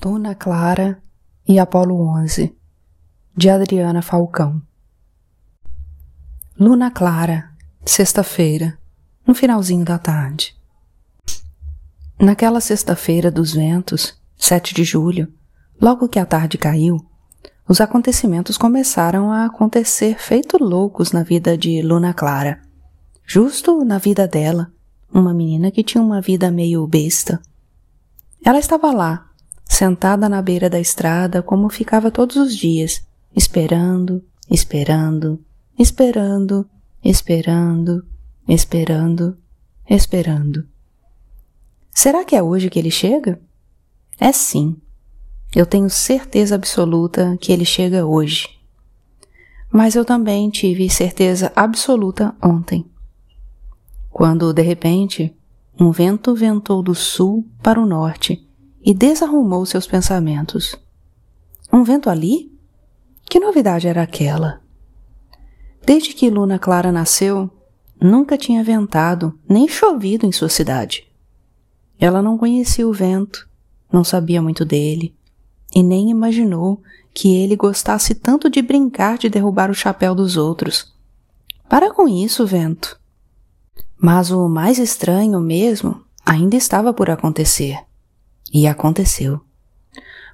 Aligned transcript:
Luna 0.00 0.34
Clara 0.34 1.00
e 1.46 1.58
Apolo 1.58 2.00
11, 2.16 2.56
de 3.36 3.50
Adriana 3.50 4.00
Falcão. 4.00 4.60
Luna 6.58 6.90
Clara, 6.90 7.50
sexta-feira, 7.84 8.78
no 9.26 9.34
finalzinho 9.34 9.84
da 9.84 9.98
tarde. 9.98 10.56
Naquela 12.18 12.60
sexta-feira 12.60 13.30
dos 13.30 13.52
ventos, 13.52 14.18
7 14.34 14.74
de 14.74 14.82
julho, 14.82 15.30
logo 15.78 16.08
que 16.08 16.18
a 16.18 16.24
tarde 16.24 16.56
caiu, 16.56 16.96
os 17.68 17.80
acontecimentos 17.80 18.56
começaram 18.56 19.30
a 19.30 19.44
acontecer 19.44 20.18
feito 20.18 20.56
loucos 20.56 21.12
na 21.12 21.22
vida 21.22 21.56
de 21.56 21.82
Luna 21.82 22.14
Clara. 22.14 22.62
Justo 23.26 23.84
na 23.84 23.98
vida 23.98 24.26
dela, 24.26 24.72
uma 25.12 25.34
menina 25.34 25.70
que 25.70 25.84
tinha 25.84 26.02
uma 26.02 26.22
vida 26.22 26.50
meio 26.50 26.84
besta. 26.86 27.40
Ela 28.44 28.58
estava 28.58 28.90
lá, 28.90 29.28
sentada 29.82 30.28
na 30.28 30.40
beira 30.40 30.70
da 30.70 30.78
estrada 30.78 31.42
como 31.42 31.68
ficava 31.68 32.08
todos 32.08 32.36
os 32.36 32.56
dias, 32.56 33.04
esperando, 33.34 34.22
esperando, 34.48 35.44
esperando, 35.76 36.70
esperando, 37.04 38.06
esperando, 38.48 39.36
esperando. 39.90 40.68
Será 41.90 42.24
que 42.24 42.36
é 42.36 42.40
hoje 42.40 42.70
que 42.70 42.78
ele 42.78 42.92
chega? 42.92 43.40
É 44.20 44.30
sim. 44.30 44.76
Eu 45.52 45.66
tenho 45.66 45.90
certeza 45.90 46.54
absoluta 46.54 47.36
que 47.40 47.52
ele 47.52 47.64
chega 47.64 48.06
hoje. 48.06 48.48
Mas 49.68 49.96
eu 49.96 50.04
também 50.04 50.48
tive 50.48 50.88
certeza 50.88 51.50
absoluta 51.56 52.32
ontem. 52.40 52.86
Quando, 54.10 54.52
de 54.52 54.62
repente, 54.62 55.36
um 55.76 55.90
vento 55.90 56.36
ventou 56.36 56.84
do 56.84 56.94
sul 56.94 57.44
para 57.60 57.80
o 57.80 57.86
norte 57.86 58.46
e 58.84 58.92
desarrumou 58.92 59.64
seus 59.64 59.86
pensamentos. 59.86 60.76
Um 61.72 61.84
vento 61.84 62.10
ali? 62.10 62.52
Que 63.24 63.38
novidade 63.38 63.88
era 63.88 64.02
aquela? 64.02 64.60
Desde 65.84 66.12
que 66.12 66.28
Luna 66.28 66.58
Clara 66.58 66.92
nasceu, 66.92 67.50
nunca 68.00 68.36
tinha 68.36 68.62
ventado 68.62 69.38
nem 69.48 69.68
chovido 69.68 70.26
em 70.26 70.32
sua 70.32 70.48
cidade. 70.48 71.06
Ela 71.98 72.20
não 72.20 72.36
conhecia 72.36 72.86
o 72.86 72.92
vento, 72.92 73.48
não 73.90 74.02
sabia 74.02 74.42
muito 74.42 74.64
dele 74.64 75.14
e 75.74 75.82
nem 75.82 76.10
imaginou 76.10 76.82
que 77.14 77.34
ele 77.34 77.56
gostasse 77.56 78.14
tanto 78.14 78.50
de 78.50 78.62
brincar 78.62 79.18
de 79.18 79.28
derrubar 79.28 79.70
o 79.70 79.74
chapéu 79.74 80.14
dos 80.14 80.36
outros. 80.36 80.92
Para 81.68 81.92
com 81.92 82.08
isso, 82.08 82.46
vento. 82.46 83.00
Mas 83.98 84.30
o 84.30 84.48
mais 84.48 84.78
estranho 84.78 85.40
mesmo 85.40 86.02
ainda 86.24 86.56
estava 86.56 86.92
por 86.92 87.08
acontecer. 87.10 87.78
E 88.52 88.66
aconteceu. 88.66 89.40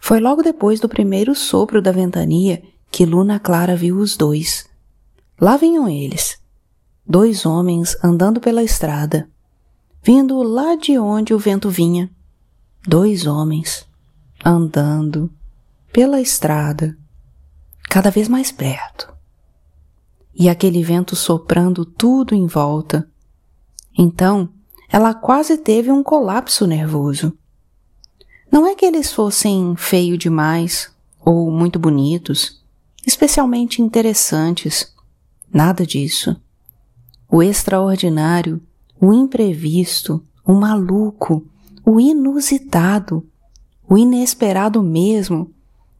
Foi 0.00 0.20
logo 0.20 0.42
depois 0.42 0.80
do 0.80 0.88
primeiro 0.88 1.34
sopro 1.34 1.80
da 1.80 1.92
ventania 1.92 2.62
que 2.90 3.04
Luna 3.04 3.38
Clara 3.38 3.76
viu 3.76 3.98
os 3.98 4.16
dois. 4.16 4.68
Lá 5.40 5.56
vinham 5.56 5.88
eles, 5.88 6.38
dois 7.06 7.46
homens 7.46 7.96
andando 8.02 8.40
pela 8.40 8.62
estrada, 8.62 9.28
vindo 10.02 10.42
lá 10.42 10.74
de 10.74 10.98
onde 10.98 11.32
o 11.32 11.38
vento 11.38 11.70
vinha. 11.70 12.10
Dois 12.86 13.26
homens 13.26 13.86
andando 14.44 15.30
pela 15.92 16.20
estrada, 16.20 16.96
cada 17.88 18.10
vez 18.10 18.28
mais 18.28 18.50
perto. 18.50 19.12
E 20.34 20.48
aquele 20.48 20.82
vento 20.82 21.16
soprando 21.16 21.84
tudo 21.84 22.34
em 22.34 22.46
volta. 22.46 23.08
Então, 23.96 24.48
ela 24.90 25.12
quase 25.12 25.58
teve 25.58 25.90
um 25.90 26.02
colapso 26.02 26.66
nervoso. 26.66 27.36
Não 28.50 28.66
é 28.66 28.74
que 28.74 28.86
eles 28.86 29.12
fossem 29.12 29.74
feio 29.76 30.16
demais 30.16 30.90
ou 31.24 31.50
muito 31.50 31.78
bonitos, 31.78 32.62
especialmente 33.06 33.82
interessantes. 33.82 34.94
Nada 35.52 35.86
disso. 35.86 36.40
O 37.30 37.42
extraordinário, 37.42 38.60
o 39.00 39.12
imprevisto, 39.12 40.22
o 40.44 40.54
maluco, 40.54 41.46
o 41.84 42.00
inusitado, 42.00 43.26
o 43.88 43.98
inesperado 43.98 44.82
mesmo, 44.82 45.52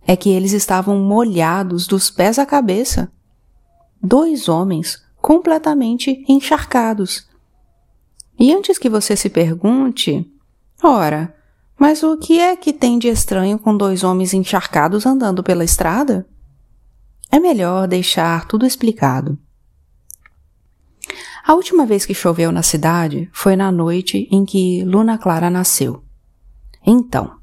é 0.06 0.16
que 0.16 0.30
eles 0.30 0.52
estavam 0.52 0.98
molhados 1.00 1.86
dos 1.86 2.10
pés 2.10 2.38
à 2.38 2.46
cabeça. 2.46 3.12
Dois 4.02 4.48
homens 4.48 5.02
completamente 5.20 6.24
encharcados. 6.26 7.28
E 8.38 8.54
antes 8.54 8.78
que 8.78 8.88
você 8.88 9.14
se 9.16 9.28
pergunte, 9.28 10.26
ora, 10.82 11.34
mas 11.78 12.02
o 12.02 12.16
que 12.16 12.40
é 12.40 12.56
que 12.56 12.72
tem 12.72 12.98
de 12.98 13.08
estranho 13.08 13.58
com 13.58 13.76
dois 13.76 14.02
homens 14.02 14.34
encharcados 14.34 15.06
andando 15.06 15.42
pela 15.42 15.64
estrada? 15.64 16.28
É 17.30 17.38
melhor 17.38 17.86
deixar 17.86 18.46
tudo 18.46 18.66
explicado. 18.66 19.38
A 21.46 21.54
última 21.54 21.86
vez 21.86 22.04
que 22.04 22.12
choveu 22.12 22.50
na 22.50 22.62
cidade 22.62 23.30
foi 23.32 23.56
na 23.56 23.70
noite 23.70 24.28
em 24.30 24.44
que 24.44 24.84
Luna 24.84 25.16
Clara 25.16 25.48
nasceu. 25.48 26.02
Então, 26.84 27.38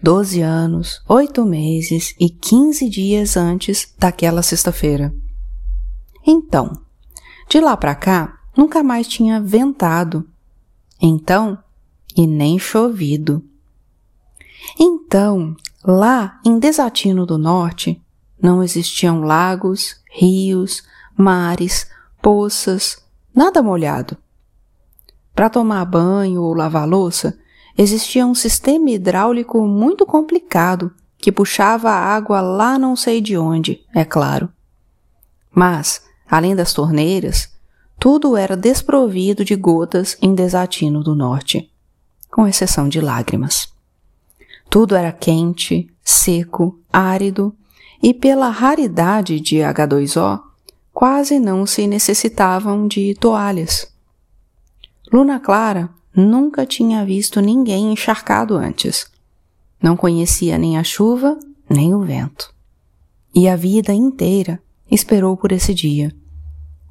doze 0.00 0.42
anos, 0.42 1.02
oito 1.08 1.44
meses 1.44 2.14
e 2.20 2.28
quinze 2.28 2.88
dias 2.88 3.36
antes 3.36 3.92
daquela 3.98 4.42
sexta-feira. 4.42 5.14
Então, 6.24 6.72
de 7.48 7.60
lá 7.60 7.76
para 7.76 7.94
cá, 7.94 8.38
nunca 8.56 8.82
mais 8.82 9.08
tinha 9.08 9.40
ventado. 9.40 10.28
Então, 11.00 11.58
e 12.16 12.26
nem 12.26 12.58
chovido. 12.58 13.44
Então, 14.80 15.54
lá 15.84 16.40
em 16.44 16.58
Desatino 16.58 17.26
do 17.26 17.36
Norte, 17.36 18.02
não 18.40 18.62
existiam 18.62 19.20
lagos, 19.20 20.00
rios, 20.10 20.82
mares, 21.16 21.88
poças, 22.22 22.98
nada 23.34 23.62
molhado. 23.62 24.16
Para 25.34 25.50
tomar 25.50 25.84
banho 25.84 26.42
ou 26.42 26.54
lavar 26.54 26.88
louça, 26.88 27.38
existia 27.76 28.26
um 28.26 28.34
sistema 28.34 28.90
hidráulico 28.90 29.66
muito 29.66 30.06
complicado 30.06 30.90
que 31.18 31.30
puxava 31.30 31.90
a 31.90 32.14
água 32.14 32.40
lá 32.40 32.78
não 32.78 32.96
sei 32.96 33.20
de 33.20 33.36
onde, 33.36 33.84
é 33.94 34.04
claro. 34.04 34.48
Mas, 35.50 36.02
além 36.28 36.54
das 36.54 36.72
torneiras, 36.72 37.50
tudo 37.98 38.36
era 38.36 38.56
desprovido 38.56 39.44
de 39.44 39.56
gotas 39.56 40.16
em 40.20 40.34
Desatino 40.34 41.02
do 41.02 41.14
Norte 41.14 41.70
com 42.36 42.46
exceção 42.46 42.86
de 42.86 43.00
lágrimas. 43.00 43.72
Tudo 44.68 44.94
era 44.94 45.10
quente, 45.10 45.88
seco, 46.04 46.78
árido 46.92 47.56
e, 48.02 48.12
pela 48.12 48.50
raridade 48.50 49.40
de 49.40 49.56
H2O, 49.56 50.42
quase 50.92 51.38
não 51.38 51.64
se 51.64 51.86
necessitavam 51.86 52.86
de 52.86 53.14
toalhas. 53.14 53.90
Luna 55.10 55.40
Clara 55.40 55.88
nunca 56.14 56.66
tinha 56.66 57.06
visto 57.06 57.40
ninguém 57.40 57.90
encharcado 57.90 58.54
antes. 58.54 59.10
Não 59.82 59.96
conhecia 59.96 60.58
nem 60.58 60.76
a 60.76 60.84
chuva, 60.84 61.38
nem 61.70 61.94
o 61.94 62.02
vento. 62.02 62.52
E 63.34 63.48
a 63.48 63.56
vida 63.56 63.94
inteira 63.94 64.62
esperou 64.90 65.38
por 65.38 65.52
esse 65.52 65.72
dia. 65.72 66.14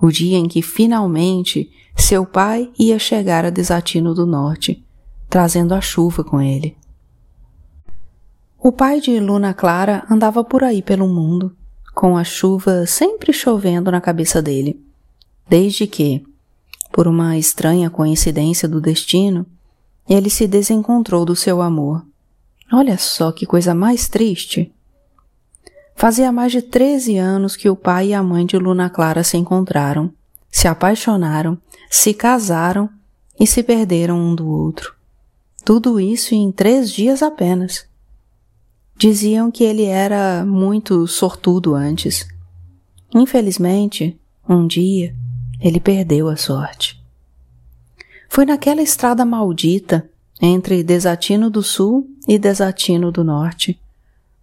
O 0.01 0.09
dia 0.09 0.39
em 0.39 0.47
que 0.47 0.63
finalmente 0.63 1.71
seu 1.95 2.25
pai 2.25 2.71
ia 2.79 2.97
chegar 2.97 3.45
a 3.45 3.51
Desatino 3.51 4.15
do 4.15 4.25
Norte 4.25 4.83
trazendo 5.35 5.73
a 5.73 5.81
chuva 5.81 6.23
com 6.23 6.41
ele. 6.41 6.77
O 8.57 8.71
pai 8.71 9.01
de 9.01 9.19
Luna 9.19 9.53
Clara 9.53 10.05
andava 10.09 10.45
por 10.45 10.63
aí 10.63 10.81
pelo 10.81 11.09
mundo, 11.09 11.53
com 11.93 12.15
a 12.15 12.23
chuva 12.23 12.85
sempre 12.85 13.33
chovendo 13.33 13.91
na 13.91 13.99
cabeça 13.99 14.41
dele, 14.41 14.81
desde 15.45 15.87
que, 15.87 16.25
por 16.89 17.05
uma 17.05 17.37
estranha 17.37 17.89
coincidência 17.89 18.65
do 18.65 18.79
destino, 18.79 19.45
ele 20.07 20.29
se 20.29 20.47
desencontrou 20.47 21.25
do 21.25 21.35
seu 21.35 21.61
amor. 21.61 22.05
Olha 22.71 22.97
só 22.97 23.29
que 23.33 23.45
coisa 23.45 23.75
mais 23.75 24.07
triste! 24.07 24.73
Fazia 25.97 26.31
mais 26.31 26.53
de 26.53 26.61
13 26.61 27.17
anos 27.17 27.57
que 27.57 27.69
o 27.69 27.75
pai 27.75 28.07
e 28.07 28.13
a 28.13 28.23
mãe 28.23 28.45
de 28.45 28.57
Luna 28.57 28.89
Clara 28.89 29.21
se 29.21 29.35
encontraram, 29.35 30.13
se 30.49 30.65
apaixonaram, 30.65 31.57
se 31.91 32.13
casaram 32.13 32.89
e 33.37 33.45
se 33.45 33.61
perderam 33.61 34.17
um 34.17 34.33
do 34.33 34.47
outro. 34.47 34.95
Tudo 35.65 35.99
isso 35.99 36.35
em 36.35 36.51
três 36.51 36.91
dias 36.91 37.23
apenas. 37.23 37.87
Diziam 38.95 39.49
que 39.49 39.63
ele 39.63 39.85
era 39.85 40.45
muito 40.45 41.07
sortudo 41.07 41.73
antes. 41.73 42.27
Infelizmente, 43.15 44.15
um 44.47 44.67
dia, 44.67 45.15
ele 45.59 45.79
perdeu 45.79 46.29
a 46.29 46.35
sorte. 46.35 47.03
Foi 48.29 48.45
naquela 48.45 48.83
estrada 48.83 49.25
maldita 49.25 50.07
entre 50.39 50.83
Desatino 50.83 51.49
do 51.49 51.63
Sul 51.63 52.07
e 52.27 52.37
Desatino 52.37 53.11
do 53.11 53.23
Norte, 53.23 53.79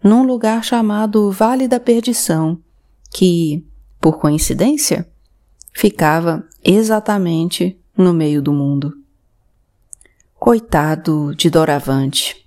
num 0.03 0.23
lugar 0.23 0.61
chamado 0.61 1.31
Vale 1.31 1.69
da 1.69 1.79
Perdição, 1.79 2.59
que, 3.09 3.65
por 4.01 4.19
coincidência, 4.19 5.07
ficava 5.71 6.45
exatamente 6.61 7.79
no 7.97 8.13
meio 8.13 8.41
do 8.41 8.51
mundo. 8.51 9.02
Coitado 10.43 11.33
de 11.33 11.49
Doravante. 11.49 12.45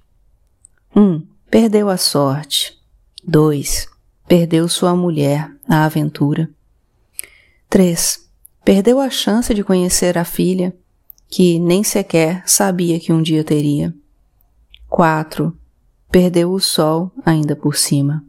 Um, 0.94 1.26
Perdeu 1.50 1.88
a 1.88 1.96
sorte. 1.96 2.78
2. 3.26 3.88
Perdeu 4.28 4.68
sua 4.68 4.94
mulher, 4.94 5.50
a 5.66 5.86
aventura. 5.86 6.50
3. 7.70 8.28
Perdeu 8.62 9.00
a 9.00 9.08
chance 9.08 9.54
de 9.54 9.64
conhecer 9.64 10.18
a 10.18 10.26
filha, 10.26 10.76
que 11.26 11.58
nem 11.58 11.82
sequer 11.82 12.46
sabia 12.46 13.00
que 13.00 13.14
um 13.14 13.22
dia 13.22 13.42
teria. 13.42 13.94
4. 14.90 15.58
Perdeu 16.10 16.52
o 16.52 16.60
sol 16.60 17.10
ainda 17.24 17.56
por 17.56 17.76
cima. 17.76 18.22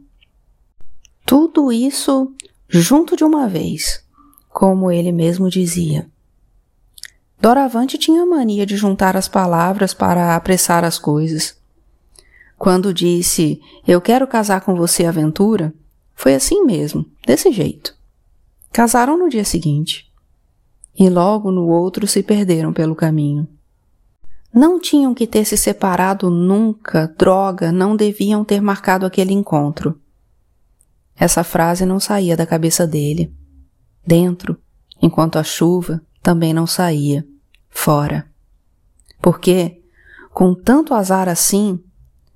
Tudo 1.26 1.70
isso 1.70 2.34
junto 2.70 3.14
de 3.14 3.22
uma 3.22 3.46
vez, 3.46 4.02
como 4.48 4.90
ele 4.90 5.12
mesmo 5.12 5.50
dizia. 5.50 6.10
Doravante 7.40 7.96
tinha 7.96 8.26
mania 8.26 8.66
de 8.66 8.76
juntar 8.76 9.16
as 9.16 9.28
palavras 9.28 9.94
para 9.94 10.34
apressar 10.34 10.84
as 10.84 10.98
coisas. 10.98 11.56
Quando 12.58 12.92
disse 12.92 13.60
Eu 13.86 14.00
quero 14.00 14.26
casar 14.26 14.62
com 14.62 14.74
você, 14.74 15.04
aventura, 15.04 15.72
foi 16.14 16.34
assim 16.34 16.64
mesmo, 16.64 17.06
desse 17.24 17.52
jeito. 17.52 17.94
Casaram 18.72 19.16
no 19.16 19.28
dia 19.28 19.44
seguinte. 19.44 20.12
E 20.98 21.08
logo 21.08 21.52
no 21.52 21.68
outro 21.68 22.08
se 22.08 22.24
perderam 22.24 22.72
pelo 22.72 22.96
caminho. 22.96 23.46
Não 24.52 24.80
tinham 24.80 25.14
que 25.14 25.26
ter 25.26 25.44
se 25.44 25.56
separado 25.56 26.28
nunca, 26.28 27.14
droga, 27.16 27.70
não 27.70 27.94
deviam 27.94 28.44
ter 28.44 28.60
marcado 28.60 29.06
aquele 29.06 29.32
encontro. 29.32 30.00
Essa 31.14 31.44
frase 31.44 31.86
não 31.86 32.00
saía 32.00 32.36
da 32.36 32.46
cabeça 32.46 32.84
dele. 32.84 33.32
Dentro, 34.04 34.58
enquanto 35.00 35.38
a 35.38 35.44
chuva 35.44 36.02
também 36.28 36.52
não 36.52 36.66
saía, 36.66 37.26
fora. 37.70 38.26
Porque, 39.18 39.82
com 40.30 40.54
tanto 40.54 40.92
azar 40.92 41.26
assim, 41.26 41.82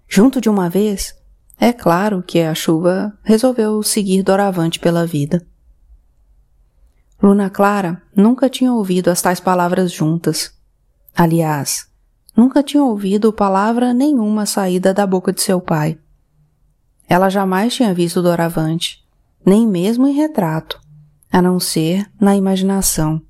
junto 0.09 0.41
de 0.41 0.49
uma 0.49 0.71
vez, 0.71 1.15
é 1.61 1.75
claro 1.75 2.23
que 2.23 2.41
a 2.41 2.55
chuva 2.55 3.13
resolveu 3.23 3.83
seguir 3.83 4.23
doravante 4.23 4.81
pela 4.81 5.05
vida. 5.07 5.47
Luna 7.23 7.51
Clara 7.51 8.01
nunca 8.17 8.49
tinha 8.49 8.73
ouvido 8.73 9.11
as 9.11 9.21
tais 9.21 9.41
palavras 9.41 9.93
juntas. 9.93 10.59
Aliás, 11.15 11.87
nunca 12.35 12.63
tinha 12.63 12.83
ouvido 12.83 13.31
palavra 13.31 13.93
nenhuma 13.93 14.47
saída 14.47 14.95
da 14.95 15.07
boca 15.07 15.35
de 15.35 15.43
seu 15.43 15.61
pai. 15.61 15.99
Ela 17.07 17.29
jamais 17.29 17.75
tinha 17.75 17.93
visto 17.93 18.23
Doravante, 18.23 19.07
nem 19.45 19.69
mesmo 19.69 20.07
em 20.07 20.15
retrato, 20.15 20.81
a 21.31 21.43
não 21.43 21.61
ser 21.61 22.11
na 22.19 22.35
imaginação. 22.35 23.21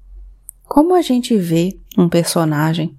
Como 0.74 0.94
a 0.94 1.02
gente 1.02 1.36
vê 1.36 1.78
um 1.98 2.08
personagem. 2.08 2.96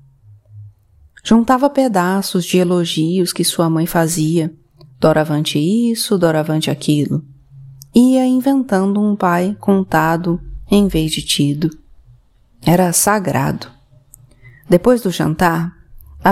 Juntava 1.23 1.67
pedaços 1.71 2.45
de 2.45 2.59
elogios 2.59 3.33
que 3.33 3.43
sua 3.43 3.67
mãe 3.67 3.87
fazia, 3.87 4.53
doravante 4.99 5.57
isso, 5.57 6.15
doravante 6.15 6.69
aquilo. 6.69 7.25
Ia 7.95 8.27
inventando 8.27 9.01
um 9.01 9.15
pai 9.15 9.57
contado 9.59 10.39
em 10.69 10.87
vez 10.87 11.13
de 11.13 11.23
tido. 11.23 11.75
Era 12.61 12.93
sagrado. 12.93 13.65
Depois 14.69 15.01
do 15.01 15.09
jantar, 15.09 15.75
a 16.23 16.31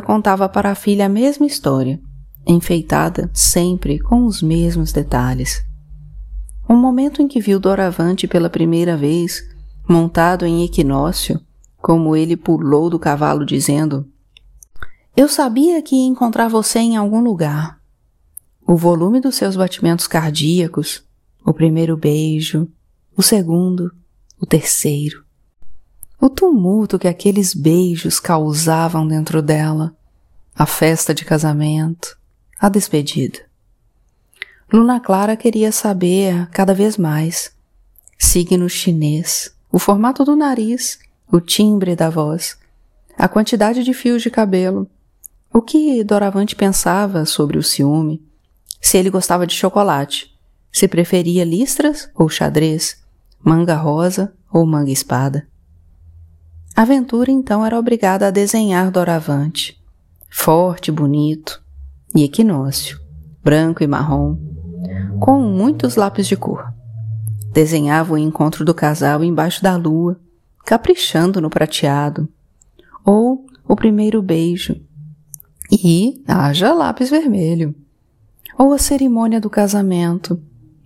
contava 0.00 0.48
para 0.48 0.70
a 0.70 0.74
filha 0.74 1.04
a 1.04 1.10
mesma 1.10 1.44
história, 1.44 2.00
enfeitada 2.46 3.30
sempre 3.34 3.98
com 3.98 4.24
os 4.24 4.40
mesmos 4.40 4.90
detalhes. 4.90 5.62
O 6.66 6.72
momento 6.72 7.20
em 7.20 7.28
que 7.28 7.42
viu 7.42 7.60
Doravante 7.60 8.26
pela 8.26 8.48
primeira 8.48 8.96
vez, 8.96 9.47
montado 9.88 10.44
em 10.44 10.62
equinócio, 10.64 11.40
como 11.78 12.14
ele 12.14 12.36
pulou 12.36 12.90
do 12.90 12.98
cavalo 12.98 13.46
dizendo: 13.46 14.06
Eu 15.16 15.28
sabia 15.28 15.80
que 15.80 15.96
ia 15.96 16.06
encontrar 16.06 16.48
você 16.48 16.78
em 16.78 16.96
algum 16.96 17.20
lugar. 17.20 17.80
O 18.66 18.76
volume 18.76 19.18
dos 19.20 19.36
seus 19.36 19.56
batimentos 19.56 20.06
cardíacos, 20.06 21.02
o 21.44 21.54
primeiro 21.54 21.96
beijo, 21.96 22.68
o 23.16 23.22
segundo, 23.22 23.90
o 24.38 24.44
terceiro. 24.44 25.24
O 26.20 26.28
tumulto 26.28 26.98
que 26.98 27.08
aqueles 27.08 27.54
beijos 27.54 28.20
causavam 28.20 29.06
dentro 29.06 29.40
dela, 29.40 29.96
a 30.54 30.66
festa 30.66 31.14
de 31.14 31.24
casamento, 31.24 32.18
a 32.60 32.68
despedida. 32.68 33.38
Luna 34.70 35.00
Clara 35.00 35.36
queria 35.36 35.72
saber 35.72 36.46
cada 36.50 36.74
vez 36.74 36.98
mais 36.98 37.56
signo 38.18 38.68
chinês, 38.68 39.54
o 39.70 39.78
formato 39.78 40.24
do 40.24 40.34
nariz, 40.34 40.98
o 41.30 41.40
timbre 41.40 41.94
da 41.94 42.08
voz, 42.08 42.58
a 43.16 43.28
quantidade 43.28 43.84
de 43.84 43.92
fios 43.92 44.22
de 44.22 44.30
cabelo, 44.30 44.88
o 45.52 45.60
que 45.60 46.02
Doravante 46.04 46.54
pensava 46.54 47.24
sobre 47.24 47.58
o 47.58 47.62
ciúme, 47.62 48.22
se 48.80 48.96
ele 48.96 49.10
gostava 49.10 49.46
de 49.46 49.54
chocolate, 49.54 50.32
se 50.72 50.86
preferia 50.86 51.44
listras 51.44 52.10
ou 52.14 52.28
xadrez, 52.28 53.02
manga 53.42 53.74
rosa 53.74 54.32
ou 54.52 54.64
manga 54.66 54.90
espada. 54.90 55.48
A 56.76 56.82
aventura 56.82 57.30
então 57.30 57.66
era 57.66 57.78
obrigada 57.78 58.28
a 58.28 58.30
desenhar 58.30 58.90
Doravante, 58.90 59.82
forte, 60.30 60.92
bonito, 60.92 61.60
e 62.14 62.22
equinócio, 62.22 63.00
branco 63.42 63.82
e 63.82 63.86
marrom, 63.86 64.36
com 65.18 65.40
muitos 65.40 65.96
lápis 65.96 66.26
de 66.26 66.36
cor. 66.36 66.72
Desenhava 67.52 68.14
o 68.14 68.18
encontro 68.18 68.64
do 68.64 68.74
casal 68.74 69.24
embaixo 69.24 69.62
da 69.62 69.76
lua, 69.76 70.20
caprichando 70.64 71.40
no 71.40 71.50
prateado, 71.50 72.28
ou 73.04 73.46
o 73.66 73.74
primeiro 73.74 74.20
beijo, 74.22 74.76
e 75.70 76.22
haja 76.26 76.72
lápis 76.72 77.10
vermelho, 77.10 77.74
ou 78.58 78.72
a 78.72 78.78
cerimônia 78.78 79.40
do 79.40 79.50
casamento, 79.50 80.40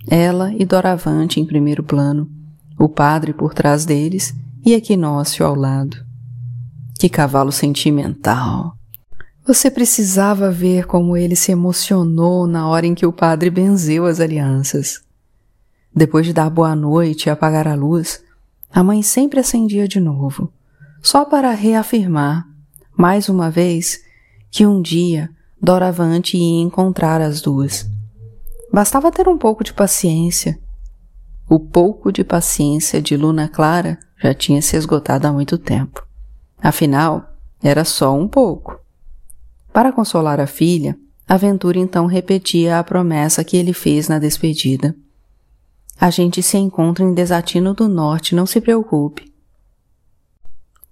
ela 0.07 0.53
e 0.55 0.65
Doravante 0.65 1.41
em 1.41 1.47
primeiro 1.47 1.83
plano, 1.83 2.29
o 2.79 2.89
padre 2.89 3.33
por 3.33 3.55
trás 3.55 3.85
deles 3.85 4.35
e 4.65 4.75
Equinócio 4.75 5.47
ao 5.47 5.55
lado. 5.55 5.97
Que 6.99 7.09
cavalo 7.09 7.53
sentimental! 7.53 8.77
Você 9.45 9.71
precisava 9.71 10.51
ver 10.51 10.87
como 10.87 11.17
ele 11.17 11.35
se 11.35 11.51
emocionou 11.51 12.47
na 12.47 12.69
hora 12.69 12.87
em 12.87 12.95
que 12.95 13.05
o 13.05 13.13
padre 13.13 13.51
benzeu 13.51 14.07
as 14.07 14.21
alianças. 14.21 15.01
Depois 15.95 16.25
de 16.25 16.33
dar 16.33 16.49
boa 16.49 16.75
noite 16.75 17.27
e 17.27 17.31
apagar 17.31 17.69
a 17.69 17.75
luz, 17.75 18.23
a 18.71 18.83
mãe 18.83 19.03
sempre 19.03 19.41
acendia 19.41 19.87
de 19.87 20.01
novo, 20.01 20.53
só 21.03 21.25
para 21.25 21.51
reafirmar, 21.53 22.47
mais 22.97 23.29
uma 23.29 23.51
vez, 23.51 24.01
que 24.51 24.67
um 24.67 24.81
dia 24.81 25.31
Doravante 25.61 26.37
ia 26.37 26.61
encontrar 26.61 27.21
as 27.21 27.41
duas. 27.41 27.89
Bastava 28.73 29.13
ter 29.13 29.29
um 29.29 29.39
pouco 29.39 29.63
de 29.63 29.73
paciência. 29.73 30.59
O 31.49 31.61
pouco 31.61 32.11
de 32.11 32.25
paciência 32.25 33.01
de 33.01 33.17
Luna 33.17 33.49
Clara 33.49 33.99
já 34.21 34.35
tinha 34.35 34.61
se 34.61 34.77
esgotado 34.77 35.27
há 35.27 35.33
muito 35.33 35.57
tempo. 35.59 36.05
Afinal, 36.61 37.33
era 37.63 37.85
só 37.85 38.13
um 38.17 38.27
pouco. 38.27 38.81
Para 39.73 39.93
consolar 39.93 40.41
a 40.41 40.47
filha, 40.47 40.97
Aventura 41.29 41.79
então 41.79 42.07
repetia 42.07 42.79
a 42.79 42.85
promessa 42.85 43.45
que 43.45 43.57
ele 43.57 43.73
fez 43.73 44.09
na 44.09 44.19
despedida. 44.19 44.97
A 46.03 46.11
gente 46.11 46.43
se 46.43 46.59
encontra 46.59 47.05
em 47.05 47.15
Desatino 47.15 47.75
do 47.75 47.87
Norte, 47.87 48.35
não 48.35 48.45
se 48.45 48.61
preocupe. 48.61 49.33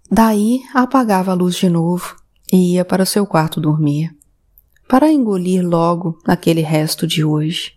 Daí 0.08 0.62
apagava 0.72 1.32
a 1.32 1.34
luz 1.34 1.56
de 1.56 1.68
novo 1.68 2.16
e 2.52 2.74
ia 2.74 2.84
para 2.84 3.02
o 3.02 3.06
seu 3.06 3.26
quarto 3.26 3.60
dormir, 3.60 4.16
para 4.88 5.10
engolir 5.10 5.66
logo 5.66 6.16
aquele 6.24 6.60
resto 6.60 7.08
de 7.08 7.24
hoje. 7.24 7.76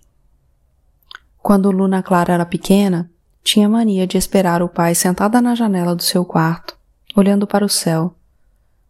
Quando 1.40 1.72
Luna 1.72 2.04
Clara 2.04 2.36
era 2.36 2.46
pequena, 2.46 3.10
tinha 3.44 3.68
mania 3.68 4.06
de 4.06 4.18
esperar 4.18 4.62
o 4.62 4.70
pai 4.70 4.94
sentada 4.94 5.42
na 5.42 5.56
janela 5.56 5.96
do 5.96 6.04
seu 6.04 6.24
quarto, 6.24 6.78
olhando 7.16 7.48
para 7.48 7.66
o 7.66 7.70
céu, 7.70 8.16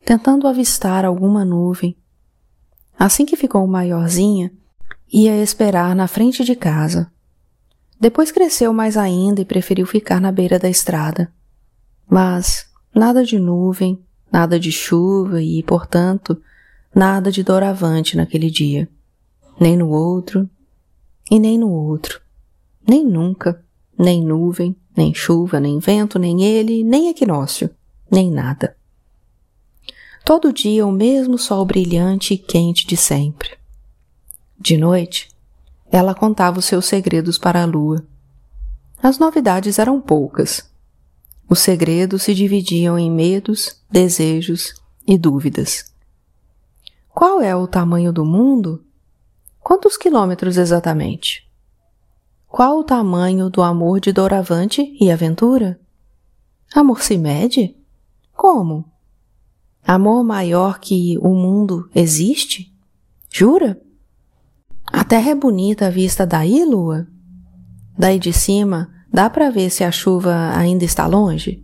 tentando 0.04 0.50
avistar 0.50 1.06
alguma 1.06 1.46
nuvem 1.46 1.96
Assim 2.98 3.26
que 3.26 3.36
ficou 3.36 3.66
maiorzinha, 3.68 4.52
ia 5.12 5.42
esperar 5.42 5.96
na 5.96 6.08
frente 6.08 6.44
de 6.44 6.56
casa. 6.56 7.12
Depois 8.04 8.34
cresceu 8.34 8.74
mais 8.74 8.98
ainda 8.98 9.40
e 9.40 9.46
preferiu 9.46 9.88
ficar 9.88 10.20
na 10.20 10.30
beira 10.30 10.60
da 10.60 10.70
estrada. 10.70 11.32
Mas 12.06 12.66
nada 12.94 13.24
de 13.24 13.40
nuvem, 13.40 13.98
nada 14.30 14.60
de 14.60 14.74
chuva 14.74 15.42
e, 15.42 15.64
portanto, 15.64 16.38
nada 16.94 17.32
de 17.32 17.42
doravante 17.44 18.18
naquele 18.18 18.52
dia. 18.52 18.90
Nem 19.58 19.78
no 19.78 19.88
outro, 19.88 20.50
e 21.32 21.40
nem 21.40 21.58
no 21.58 21.72
outro. 21.72 22.20
Nem 22.86 23.06
nunca, 23.06 23.64
nem 23.98 24.22
nuvem, 24.22 24.76
nem 24.98 25.14
chuva, 25.14 25.58
nem 25.62 25.80
vento, 25.80 26.20
nem 26.20 26.44
ele, 26.44 26.84
nem 26.84 27.08
equinócio, 27.08 27.70
nem 28.12 28.30
nada. 28.30 28.76
Todo 30.26 30.52
dia 30.52 30.86
o 30.86 30.92
mesmo 30.92 31.38
sol 31.38 31.66
brilhante 31.66 32.34
e 32.34 32.38
quente 32.38 32.86
de 32.86 32.98
sempre. 32.98 33.52
De 34.60 34.76
noite, 34.76 35.33
ela 35.94 36.16
contava 36.16 36.58
os 36.58 36.66
seus 36.66 36.86
segredos 36.86 37.38
para 37.38 37.62
a 37.62 37.66
lua. 37.66 38.04
As 38.98 39.20
novidades 39.20 39.78
eram 39.78 40.02
poucas. 40.02 40.68
Os 41.48 41.60
segredos 41.60 42.24
se 42.24 42.34
dividiam 42.34 42.98
em 42.98 43.12
medos, 43.12 43.80
desejos 43.92 44.74
e 45.06 45.20
dúvidas. 45.20 45.94
Qual 47.10 47.40
é 47.40 47.56
o 47.56 47.68
tamanho 47.68 48.12
do 48.12 48.26
mundo? 48.26 48.84
Quantos 49.60 49.96
quilômetros 49.96 50.58
exatamente? 50.58 51.48
Qual 52.48 52.80
o 52.80 52.84
tamanho 52.84 53.48
do 53.48 53.62
amor 53.62 54.00
de 54.00 54.12
Doravante 54.12 54.98
e 55.00 55.12
Aventura? 55.12 55.80
Amor 56.74 57.04
se 57.04 57.20
mede? 57.20 57.78
Como? 58.36 58.84
Amor 59.86 60.24
maior 60.24 60.80
que 60.80 61.20
o 61.20 61.36
mundo 61.36 61.88
existe? 61.94 62.74
Jura? 63.30 63.80
A 64.96 65.04
terra 65.04 65.32
é 65.32 65.36
bonita 65.36 65.88
à 65.88 65.90
vista 65.90 66.24
daí, 66.24 66.64
Lua? 66.64 67.08
Daí 67.98 68.20
de 68.20 68.32
cima, 68.32 68.94
dá 69.12 69.28
para 69.28 69.50
ver 69.50 69.72
se 69.72 69.84
a 69.84 69.92
chuva 69.92 70.56
ainda 70.56 70.86
está 70.86 71.08
longe? 71.08 71.64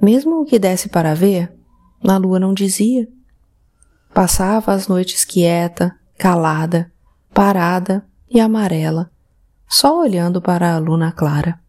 Mesmo 0.00 0.46
que 0.46 0.58
desse 0.58 0.88
para 0.88 1.14
ver, 1.14 1.54
a 2.02 2.16
lua 2.16 2.40
não 2.40 2.54
dizia. 2.54 3.06
Passava 4.14 4.72
as 4.72 4.88
noites 4.88 5.26
quieta, 5.26 5.94
calada, 6.16 6.90
parada 7.34 8.06
e 8.30 8.40
amarela, 8.40 9.10
só 9.68 10.00
olhando 10.00 10.40
para 10.40 10.74
a 10.74 10.78
luna 10.78 11.12
clara. 11.12 11.60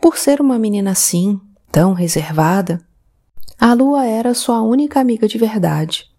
Por 0.00 0.18
ser 0.18 0.40
uma 0.40 0.58
menina 0.58 0.90
assim, 0.90 1.40
tão 1.70 1.92
reservada, 1.92 2.80
a 3.60 3.72
lua 3.74 4.04
era 4.04 4.34
sua 4.34 4.60
única 4.60 4.98
amiga 4.98 5.28
de 5.28 5.38
verdade. 5.38 6.17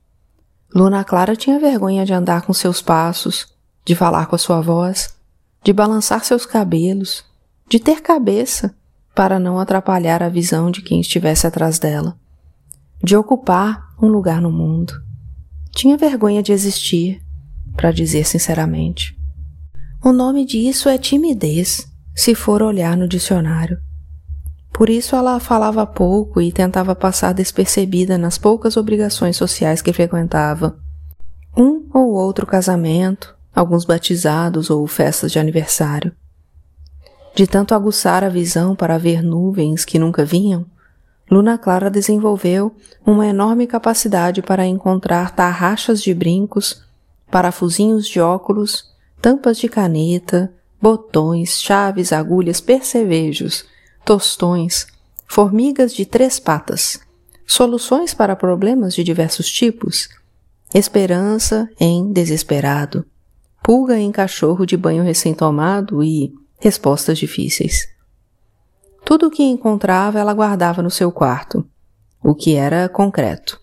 Luna 0.74 1.04
Clara 1.04 1.36
tinha 1.36 1.60
vergonha 1.60 2.06
de 2.06 2.14
andar 2.14 2.44
com 2.44 2.54
seus 2.54 2.82
passos, 2.82 3.48
de 3.84 3.96
falar 3.96 4.28
com 4.28 4.36
a 4.36 4.40
sua 4.40 4.62
voz, 4.62 5.16
de 5.64 5.74
balançar 5.74 6.24
seus 6.24 6.46
cabelos, 6.46 7.26
de 7.68 7.80
ter 7.80 8.02
cabeça 8.02 8.76
para 9.16 9.40
não 9.40 9.60
atrapalhar 9.60 10.22
a 10.22 10.30
visão 10.30 10.70
de 10.70 10.82
quem 10.82 11.02
estivesse 11.02 11.48
atrás 11.48 11.80
dela, 11.80 12.18
de 13.04 13.16
ocupar 13.16 13.90
um 14.02 14.08
lugar 14.08 14.42
no 14.42 14.52
mundo. 14.52 14.94
Tinha 15.72 15.98
vergonha 15.98 16.44
de 16.44 16.52
existir, 16.52 17.22
para 17.76 17.92
dizer 17.92 18.26
sinceramente. 18.26 19.18
O 20.04 20.12
nome 20.12 20.46
disso 20.46 20.88
é 20.88 20.98
timidez, 20.98 21.88
se 22.16 22.36
for 22.36 22.62
olhar 22.62 22.96
no 22.96 23.08
dicionário. 23.08 23.80
Por 24.72 24.90
isso 24.90 25.16
ela 25.16 25.40
falava 25.40 25.86
pouco 25.86 26.40
e 26.42 26.52
tentava 26.52 26.96
passar 26.96 27.34
despercebida 27.34 28.18
nas 28.18 28.38
poucas 28.38 28.78
obrigações 28.78 29.36
sociais 29.36 29.82
que 29.82 29.92
frequentava. 29.92 30.78
Um 31.58 31.86
ou 31.94 32.14
outro 32.14 32.46
casamento, 32.46 33.36
alguns 33.54 33.84
batizados 33.84 34.70
ou 34.70 34.86
festas 34.88 35.32
de 35.32 35.40
aniversário. 35.40 36.14
De 37.36 37.46
tanto 37.48 37.74
aguçar 37.74 38.24
a 38.24 38.30
visão 38.30 38.76
para 38.76 38.98
ver 38.98 39.22
nuvens 39.24 39.86
que 39.86 40.00
nunca 40.00 40.26
vinham, 40.26 40.66
Luna 41.30 41.58
Clara 41.58 41.90
desenvolveu 41.90 42.76
uma 43.06 43.28
enorme 43.28 43.68
capacidade 43.68 44.42
para 44.42 44.66
encontrar 44.66 45.32
tarraxas 45.36 46.02
de 46.02 46.14
brincos, 46.14 46.84
parafusinhos 47.30 48.08
de 48.08 48.20
óculos, 48.20 48.92
tampas 49.22 49.58
de 49.60 49.70
caneta, 49.70 50.52
botões, 50.82 51.62
chaves, 51.62 52.12
agulhas, 52.12 52.60
percevejos, 52.60 53.66
tostões, 54.06 54.88
formigas 55.28 55.94
de 55.94 56.06
três 56.06 56.40
patas, 56.40 57.00
soluções 57.46 58.14
para 58.14 58.36
problemas 58.36 58.94
de 58.94 59.04
diversos 59.04 59.50
tipos, 59.50 60.10
esperança 60.74 61.70
em 61.80 62.12
desesperado, 62.12 63.06
pulga 63.64 63.98
em 63.98 64.12
cachorro 64.12 64.66
de 64.66 64.78
banho 64.78 65.04
recém-tomado 65.04 66.04
e 66.04 66.34
respostas 66.60 67.18
difíceis. 67.18 67.88
Tudo 69.06 69.28
o 69.28 69.32
que 69.32 69.44
encontrava 69.44 70.20
ela 70.20 70.34
guardava 70.34 70.82
no 70.82 70.92
seu 70.92 71.12
quarto, 71.12 71.66
o 72.24 72.36
que 72.36 72.56
era 72.56 72.90
concreto, 72.90 73.60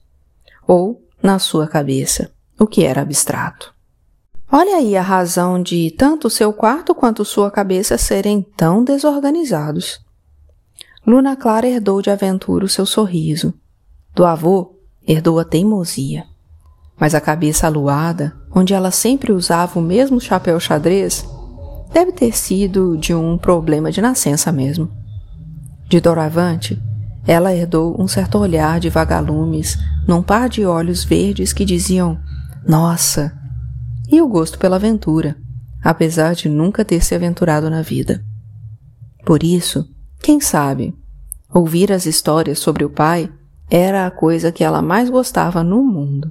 ou 0.67 1.05
na 1.23 1.39
sua 1.39 1.69
cabeça, 1.69 2.33
o 2.59 2.67
que 2.67 2.85
era 2.85 3.03
abstrato. 3.03 3.75
Olha 4.51 4.77
aí 4.77 4.97
a 4.97 5.03
razão 5.03 5.61
de 5.61 5.91
tanto 5.91 6.31
seu 6.31 6.53
quarto 6.53 6.95
quanto 6.95 7.25
sua 7.25 7.51
cabeça 7.51 7.99
serem 7.99 8.43
tão 8.57 8.85
desorganizados. 8.85 10.01
Luna 11.07 11.37
Clara 11.37 11.69
herdou 11.69 12.03
de 12.03 12.11
aventura 12.11 12.65
o 12.65 12.69
seu 12.69 12.85
sorriso. 12.85 13.55
Do 14.13 14.25
avô, 14.25 14.75
herdou 15.07 15.39
a 15.39 15.45
teimosia. 15.45 16.25
Mas 16.99 17.15
a 17.15 17.21
cabeça 17.21 17.69
aluada, 17.69 18.37
onde 18.53 18.75
ela 18.75 18.91
sempre 18.91 19.31
usava 19.31 19.79
o 19.79 19.83
mesmo 19.83 20.21
chapéu 20.21 20.59
xadrez, 20.59 21.25
deve 21.93 22.11
ter 22.11 22.37
sido 22.37 22.97
de 22.97 23.15
um 23.15 23.39
problema 23.39 23.93
de 23.93 24.01
nascença 24.01 24.51
mesmo. 24.51 24.91
De 25.89 26.01
doravante, 26.01 26.83
ela 27.25 27.55
herdou 27.55 27.95
um 28.01 28.09
certo 28.09 28.39
olhar 28.39 28.81
de 28.81 28.89
vagalumes 28.89 29.79
num 30.09 30.23
par 30.23 30.49
de 30.49 30.67
olhos 30.67 31.05
verdes 31.05 31.53
que 31.53 31.65
diziam 31.65 32.19
Nossa! 32.67 33.33
E 34.11 34.21
o 34.21 34.27
gosto 34.27 34.59
pela 34.59 34.75
aventura, 34.75 35.37
apesar 35.85 36.35
de 36.35 36.49
nunca 36.49 36.85
ter 36.85 37.05
se 37.05 37.15
aventurado 37.15 37.71
na 37.71 37.81
vida. 37.81 38.25
Por 39.25 39.45
isso, 39.45 39.89
quem 40.21 40.41
sabe? 40.41 40.95
Ouvir 41.53 41.93
as 41.93 42.07
histórias 42.07 42.59
sobre 42.59 42.85
o 42.85 42.91
pai 42.91 43.33
era 43.71 44.07
a 44.07 44.11
coisa 44.11 44.53
que 44.53 44.65
ela 44.65 44.83
mais 44.83 45.09
gostava 45.11 45.63
no 45.63 45.83
mundo. 45.83 46.31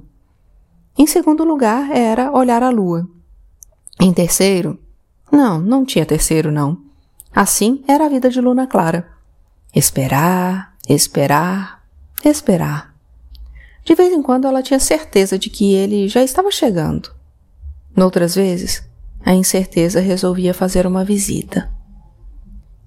Em 0.98 1.06
segundo 1.06 1.44
lugar, 1.44 1.90
era 1.90 2.32
olhar 2.32 2.62
a 2.62 2.70
lua. 2.70 3.06
Em 4.00 4.12
terceiro, 4.12 4.78
não, 5.30 5.60
não 5.60 5.84
tinha 5.84 6.06
terceiro, 6.06 6.50
não. 6.50 6.78
Assim 7.34 7.84
era 7.86 8.06
a 8.06 8.08
vida 8.08 8.30
de 8.30 8.40
Luna 8.40 8.66
Clara. 8.66 9.06
Esperar, 9.74 10.74
esperar, 10.88 11.82
esperar. 12.24 12.94
De 13.84 13.94
vez 13.94 14.12
em 14.12 14.22
quando 14.22 14.46
ela 14.46 14.62
tinha 14.62 14.80
certeza 14.80 15.38
de 15.38 15.50
que 15.50 15.74
ele 15.74 16.08
já 16.08 16.22
estava 16.22 16.50
chegando. 16.50 17.10
Noutras 17.94 18.34
vezes, 18.34 18.82
a 19.24 19.34
incerteza 19.34 20.00
resolvia 20.00 20.54
fazer 20.54 20.86
uma 20.86 21.04
visita. 21.04 21.70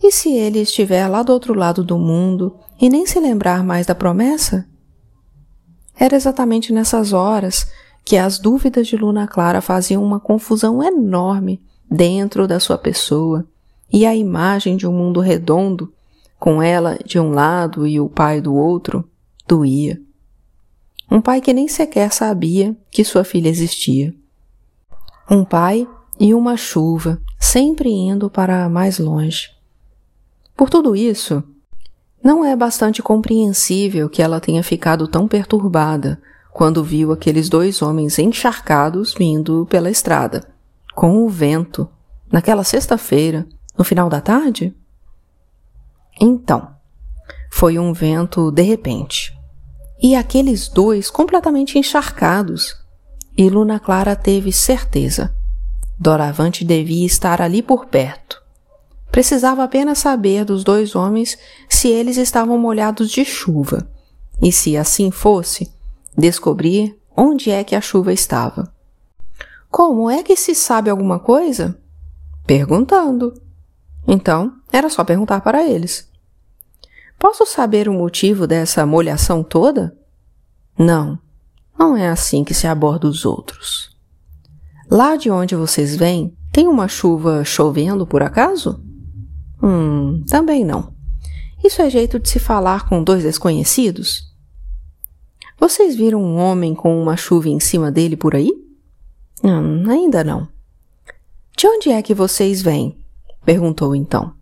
E 0.01 0.11
se 0.11 0.31
ele 0.31 0.59
estiver 0.59 1.07
lá 1.07 1.23
do 1.23 1.33
outro 1.33 1.53
lado 1.53 1.83
do 1.83 1.97
mundo 1.97 2.57
e 2.79 2.89
nem 2.89 3.05
se 3.05 3.19
lembrar 3.19 3.63
mais 3.63 3.85
da 3.85 3.93
promessa? 3.93 4.65
Era 5.95 6.15
exatamente 6.15 6.71
nessas 6.71 7.11
horas 7.11 7.69
que 8.05 8.15
as 8.17 8.39
dúvidas 8.39 8.87
de 8.87 8.95
Luna 8.95 9.27
Clara 9.27 9.61
faziam 9.61 10.03
uma 10.03 10.19
confusão 10.19 10.81
enorme 10.81 11.61
dentro 11.91 12.47
da 12.47 12.59
sua 12.59 12.77
pessoa 12.77 13.45
e 13.91 14.05
a 14.05 14.15
imagem 14.15 14.77
de 14.77 14.87
um 14.87 14.93
mundo 14.93 15.19
redondo, 15.19 15.93
com 16.39 16.61
ela 16.61 16.97
de 17.03 17.19
um 17.19 17.31
lado 17.31 17.85
e 17.85 17.99
o 17.99 18.07
pai 18.07 18.39
do 18.39 18.55
outro, 18.55 19.09
doía. 19.45 19.99
Um 21.11 21.19
pai 21.19 21.41
que 21.41 21.51
nem 21.51 21.67
sequer 21.67 22.13
sabia 22.13 22.77
que 22.89 23.03
sua 23.03 23.23
filha 23.23 23.49
existia. 23.49 24.13
Um 25.29 25.43
pai 25.43 25.87
e 26.19 26.33
uma 26.33 26.55
chuva, 26.55 27.21
sempre 27.37 27.89
indo 27.89 28.29
para 28.29 28.69
mais 28.69 28.99
longe. 28.99 29.58
Por 30.59 30.69
tudo 30.69 30.93
isso, 30.93 31.41
não 32.21 32.43
é 32.43 32.53
bastante 32.53 33.01
compreensível 33.01 34.09
que 34.09 34.21
ela 34.21 34.41
tenha 34.41 34.61
ficado 34.61 35.07
tão 35.07 35.25
perturbada 35.25 36.21
quando 36.51 36.83
viu 36.83 37.13
aqueles 37.13 37.47
dois 37.47 37.81
homens 37.81 38.19
encharcados 38.19 39.13
vindo 39.13 39.65
pela 39.69 39.89
estrada, 39.89 40.53
com 40.93 41.23
o 41.23 41.29
vento, 41.29 41.87
naquela 42.29 42.65
sexta-feira, 42.65 43.47
no 43.77 43.85
final 43.85 44.09
da 44.09 44.19
tarde? 44.19 44.75
Então, 46.19 46.75
foi 47.49 47.79
um 47.79 47.93
vento 47.93 48.51
de 48.51 48.63
repente. 48.63 49.33
E 50.03 50.13
aqueles 50.13 50.67
dois 50.67 51.09
completamente 51.09 51.79
encharcados. 51.79 52.75
E 53.37 53.49
Luna 53.49 53.79
Clara 53.79 54.13
teve 54.13 54.51
certeza. 54.51 55.33
Doravante 55.97 56.65
devia 56.65 57.05
estar 57.05 57.41
ali 57.41 57.61
por 57.61 57.85
perto. 57.85 58.38
Precisava 59.11 59.63
apenas 59.63 59.99
saber 59.99 60.45
dos 60.45 60.63
dois 60.63 60.95
homens 60.95 61.37
se 61.67 61.87
eles 61.89 62.17
estavam 62.17 62.57
molhados 62.57 63.09
de 63.09 63.25
chuva, 63.25 63.89
e 64.41 64.51
se 64.51 64.77
assim 64.77 65.11
fosse, 65.11 65.71
descobrir 66.17 66.97
onde 67.15 67.49
é 67.51 67.63
que 67.63 67.75
a 67.75 67.81
chuva 67.81 68.13
estava. 68.13 68.71
Como 69.69 70.09
é 70.09 70.23
que 70.23 70.35
se 70.35 70.55
sabe 70.55 70.89
alguma 70.89 71.19
coisa? 71.19 71.79
Perguntando. 72.45 73.33
Então, 74.07 74.53
era 74.71 74.89
só 74.89 75.03
perguntar 75.03 75.41
para 75.41 75.63
eles. 75.63 76.09
Posso 77.17 77.45
saber 77.45 77.89
o 77.89 77.93
motivo 77.93 78.47
dessa 78.47 78.85
molhação 78.85 79.43
toda? 79.43 79.95
Não, 80.77 81.19
não 81.77 81.95
é 81.95 82.07
assim 82.07 82.43
que 82.43 82.53
se 82.53 82.65
aborda 82.65 83.07
os 83.07 83.25
outros. 83.25 83.95
Lá 84.89 85.15
de 85.15 85.29
onde 85.29 85.55
vocês 85.55 85.95
vêm, 85.95 86.35
tem 86.51 86.67
uma 86.67 86.87
chuva 86.87 87.43
chovendo 87.43 88.07
por 88.07 88.23
acaso? 88.23 88.81
Hum, 89.61 90.23
também 90.27 90.63
não. 90.63 90.93
Isso 91.63 91.81
é 91.81 91.89
jeito 91.89 92.19
de 92.19 92.29
se 92.29 92.39
falar 92.39 92.87
com 92.87 93.03
dois 93.03 93.23
desconhecidos? 93.23 94.33
Vocês 95.59 95.95
viram 95.95 96.23
um 96.23 96.37
homem 96.37 96.73
com 96.73 97.01
uma 97.01 97.17
chuva 97.17 97.49
em 97.49 97.59
cima 97.59 97.91
dele 97.91 98.15
por 98.15 98.35
aí? 98.35 98.51
Hum, 99.43 99.89
ainda 99.89 100.23
não. 100.23 100.47
De 101.57 101.67
onde 101.67 101.89
é 101.89 102.01
que 102.01 102.13
vocês 102.13 102.61
vêm? 102.61 102.97
perguntou 103.43 103.95
então. 103.95 104.33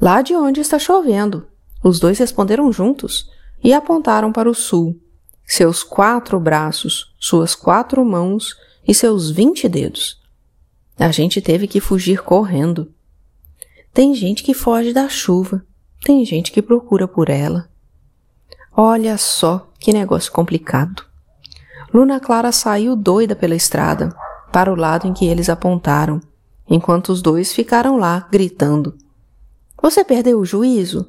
Lá 0.00 0.22
de 0.22 0.34
onde 0.34 0.60
está 0.60 0.78
chovendo. 0.78 1.46
Os 1.82 1.98
dois 1.98 2.18
responderam 2.18 2.72
juntos 2.72 3.28
e 3.62 3.72
apontaram 3.72 4.32
para 4.32 4.48
o 4.48 4.54
sul, 4.54 5.00
seus 5.44 5.82
quatro 5.82 6.38
braços, 6.38 7.12
suas 7.18 7.54
quatro 7.54 8.04
mãos 8.04 8.56
e 8.86 8.94
seus 8.94 9.30
vinte 9.30 9.68
dedos. 9.68 10.20
A 10.98 11.10
gente 11.10 11.40
teve 11.40 11.66
que 11.66 11.80
fugir 11.80 12.22
correndo. 12.22 12.92
Tem 13.94 14.14
gente 14.14 14.42
que 14.42 14.54
foge 14.54 14.90
da 14.90 15.06
chuva, 15.06 15.62
tem 16.02 16.24
gente 16.24 16.50
que 16.50 16.62
procura 16.62 17.06
por 17.06 17.28
ela. 17.28 17.68
Olha 18.74 19.18
só 19.18 19.70
que 19.78 19.92
negócio 19.92 20.32
complicado. 20.32 21.04
Luna 21.92 22.18
Clara 22.18 22.52
saiu 22.52 22.96
doida 22.96 23.36
pela 23.36 23.54
estrada, 23.54 24.08
para 24.50 24.72
o 24.72 24.74
lado 24.74 25.06
em 25.06 25.12
que 25.12 25.26
eles 25.26 25.50
apontaram, 25.50 26.22
enquanto 26.66 27.10
os 27.10 27.20
dois 27.20 27.52
ficaram 27.52 27.98
lá 27.98 28.26
gritando. 28.32 28.96
Você 29.82 30.02
perdeu 30.02 30.40
o 30.40 30.44
juízo? 30.44 31.06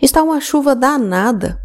Está 0.00 0.22
uma 0.22 0.38
chuva 0.38 0.76
danada. 0.76 1.62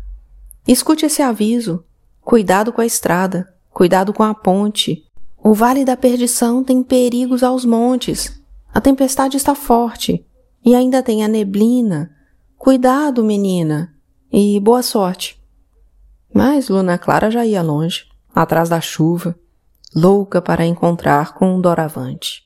Escute 0.66 1.06
esse 1.06 1.22
aviso. 1.22 1.84
Cuidado 2.22 2.72
com 2.72 2.80
a 2.80 2.86
estrada, 2.86 3.54
cuidado 3.72 4.14
com 4.14 4.24
a 4.24 4.34
ponte. 4.34 5.04
O 5.44 5.54
vale 5.54 5.84
da 5.84 5.98
perdição 5.98 6.64
tem 6.64 6.82
perigos 6.82 7.44
aos 7.44 7.66
montes. 7.66 8.42
A 8.74 8.80
tempestade 8.80 9.36
está 9.36 9.54
forte 9.54 10.26
e 10.64 10.76
ainda 10.76 11.02
tem 11.02 11.24
a 11.24 11.28
neblina. 11.28 12.12
Cuidado, 12.58 13.24
menina, 13.24 13.94
e 14.32 14.60
boa 14.60 14.84
sorte. 14.84 15.42
Mas 16.34 16.70
Luna 16.70 16.98
Clara 16.98 17.32
já 17.32 17.46
ia 17.46 17.62
longe, 17.62 18.06
atrás 18.34 18.70
da 18.70 18.80
chuva, 18.80 19.36
louca 19.96 20.42
para 20.42 20.66
encontrar 20.66 21.34
com 21.34 21.56
um 21.56 21.62
doravante. 21.62 22.44